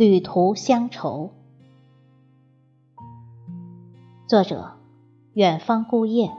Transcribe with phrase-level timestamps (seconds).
[0.00, 1.30] 旅途乡愁，
[4.26, 4.78] 作者：
[5.34, 6.32] 远方孤雁，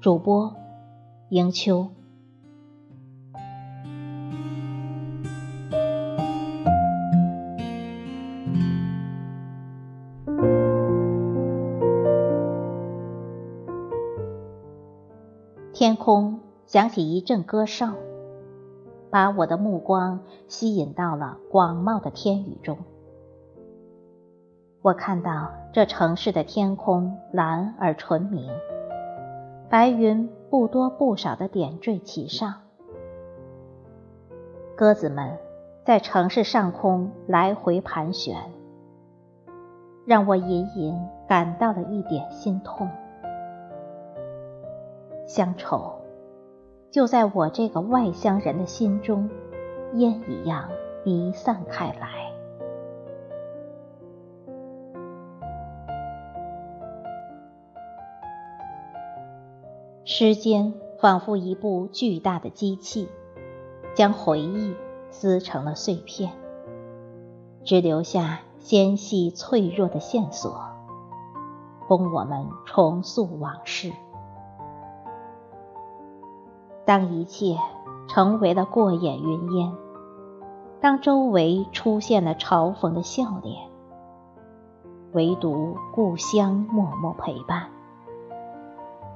[0.00, 0.56] 主播：
[1.28, 1.90] 迎秋。
[15.74, 18.09] 天空响起一阵歌声。
[19.10, 22.78] 把我的目光吸引到了广袤的天宇中。
[24.82, 28.50] 我看到这城市的天空蓝而纯明，
[29.68, 32.54] 白云不多不少的点缀其上。
[34.76, 35.36] 鸽子们
[35.84, 38.36] 在城市上空来回盘旋，
[40.06, 42.88] 让我隐隐感到了一点心痛。
[45.26, 45.99] 乡愁。
[46.90, 49.30] 就在我这个外乡人的心中，
[49.94, 50.68] 烟一样
[51.04, 52.32] 弥散开来。
[60.04, 63.08] 时间仿佛一部巨大的机器，
[63.94, 64.74] 将回忆
[65.12, 66.32] 撕成了碎片，
[67.62, 70.60] 只留下纤细脆弱的线索，
[71.86, 73.92] 供我们重塑往事。
[76.90, 77.56] 当一切
[78.08, 79.72] 成为了过眼云烟，
[80.80, 83.68] 当周围出现了嘲讽的笑脸，
[85.12, 87.68] 唯独故乡默默陪伴，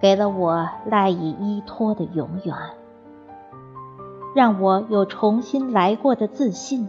[0.00, 2.56] 给了我赖以依托的永远，
[4.34, 6.88] 让我有重新来过的自信，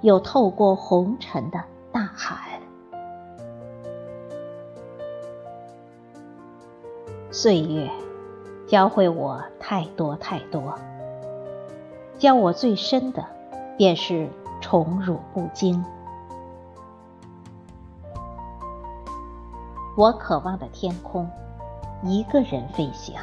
[0.00, 2.60] 有透过红尘的大海。
[7.30, 7.88] 岁月。
[8.70, 10.78] 教会我太多太多，
[12.20, 13.26] 教我最深的，
[13.76, 14.28] 便是
[14.60, 15.84] 宠辱不惊。
[19.96, 21.28] 我渴望的天空，
[22.04, 23.20] 一个人飞翔，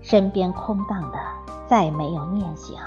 [0.00, 1.18] 身边空荡的，
[1.68, 2.78] 再没有念想，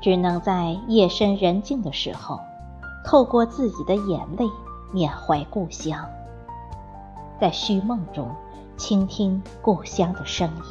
[0.00, 2.40] 只能在夜深人静的时候，
[3.04, 4.48] 透过自己的眼泪
[4.92, 6.06] 缅怀故乡，
[7.38, 8.26] 在虚梦中。
[8.78, 10.62] 倾听故乡的声音，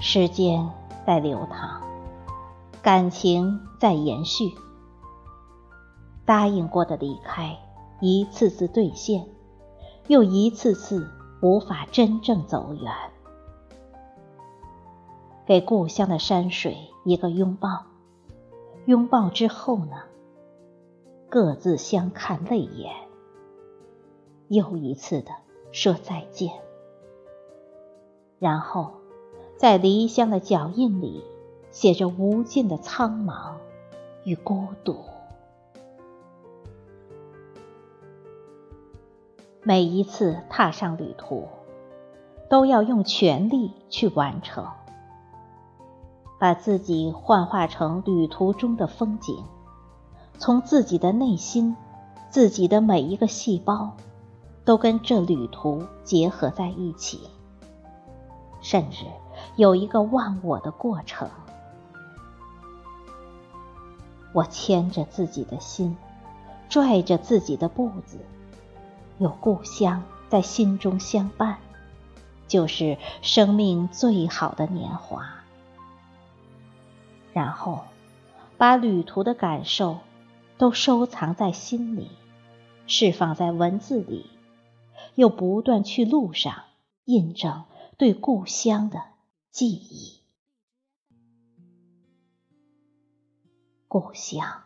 [0.00, 0.68] 时间
[1.06, 1.80] 在流淌，
[2.82, 4.52] 感情在延续。
[6.26, 7.56] 答应过的离开，
[8.00, 9.28] 一次次兑现，
[10.08, 11.08] 又一次次
[11.40, 12.92] 无法真正走远。
[15.46, 17.84] 给故乡的山水一个拥抱，
[18.86, 19.98] 拥抱之后呢？
[21.30, 22.92] 各自相看泪眼。
[24.48, 25.30] 又一次的
[25.72, 26.52] 说再见，
[28.38, 28.92] 然后
[29.56, 31.24] 在离乡的脚印里
[31.70, 33.54] 写着无尽的苍茫
[34.24, 34.96] 与孤独。
[39.62, 41.48] 每一次踏上旅途，
[42.50, 44.68] 都要用全力去完成，
[46.38, 49.42] 把自己幻化成旅途中的风景，
[50.38, 51.74] 从自己的内心，
[52.28, 53.96] 自己的每一个细胞。
[54.64, 57.28] 都跟这旅途结合在一起，
[58.62, 59.04] 甚至
[59.56, 61.28] 有一个忘我的过程。
[64.32, 65.96] 我牵着自己的心，
[66.68, 68.18] 拽着自己的步子，
[69.18, 71.58] 有故乡在心中相伴，
[72.48, 75.24] 就是生命最好的年华。
[77.32, 77.80] 然后，
[78.56, 79.98] 把旅途的感受
[80.56, 82.10] 都收藏在心里，
[82.86, 84.30] 释放在文字里。
[85.14, 86.64] 又不断去路上
[87.04, 87.64] 印证
[87.96, 89.02] 对故乡的
[89.50, 90.20] 记忆，
[93.86, 94.64] 故乡，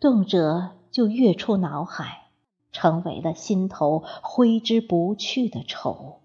[0.00, 2.28] 动辄就跃出脑海，
[2.72, 6.20] 成为了心头挥之不去的愁。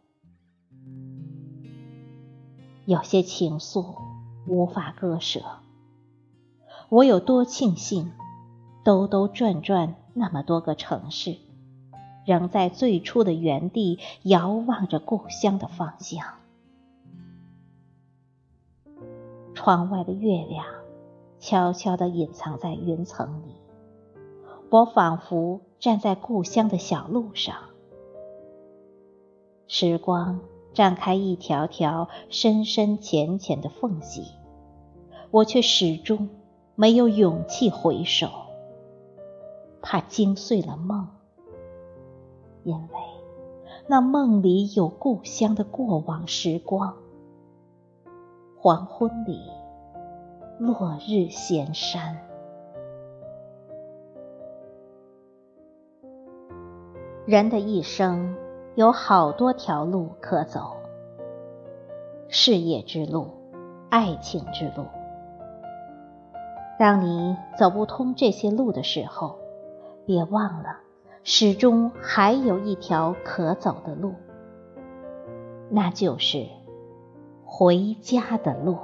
[2.85, 3.97] 有些情愫
[4.47, 5.59] 无法割舍，
[6.89, 8.13] 我有多庆幸，
[8.85, 11.37] 兜兜转转那么多个城市。
[12.25, 16.25] 仍在最初的原地遥望着故乡的方向。
[19.53, 20.65] 窗外的月亮
[21.39, 23.55] 悄悄地隐藏在云层里，
[24.69, 27.55] 我仿佛站在故乡的小路上。
[29.67, 30.39] 时光
[30.73, 34.25] 绽开一条条深深浅浅的缝隙，
[35.31, 36.29] 我却始终
[36.75, 38.29] 没有勇气回首，
[39.81, 41.07] 怕惊碎了梦。
[42.63, 42.99] 因为
[43.87, 46.95] 那梦里有故乡的过往时光，
[48.57, 49.41] 黄昏里，
[50.57, 52.17] 落日闲山。
[57.25, 58.35] 人的一生
[58.75, 60.77] 有好多条路可走，
[62.27, 63.27] 事业之路，
[63.89, 64.85] 爱情之路。
[66.79, 69.37] 当你走不通这些路的时候，
[70.05, 70.77] 别忘了，
[71.25, 74.13] 始终还有一条可走的路，
[75.69, 76.45] 那就是
[77.45, 78.77] 回家的路。